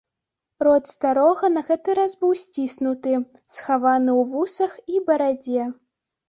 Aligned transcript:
Рот 0.67 0.87
старога 0.91 1.49
на 1.57 1.61
гэты 1.67 1.95
раз 1.99 2.15
быў 2.25 2.31
сціснуты, 2.45 3.13
схаваны 3.57 4.11
ў 4.21 4.33
вусах 4.33 4.71
і 4.95 5.05
барадзе. 5.13 5.63